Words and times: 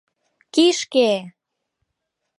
—Кишке! 0.53 1.09